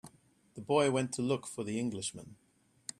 The 0.55 0.61
boy 0.61 0.89
went 0.89 1.13
to 1.13 1.21
look 1.21 1.45
for 1.45 1.63
the 1.63 1.77
Englishman. 1.79 2.35